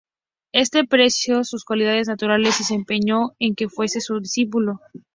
[0.51, 4.79] Este apreció sus cualidades naturales y se empeñó en que fuese su discípulo.